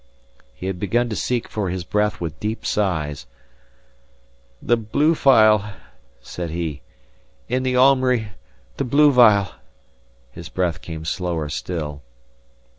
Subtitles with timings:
[0.55, 3.27] He had begun to seek for his breath with deep sighs.
[4.59, 5.63] "The blue phial,"
[6.21, 6.81] said he
[7.47, 8.29] "in the aumry
[8.77, 9.51] the blue phial."
[10.31, 12.01] His breath came slower still.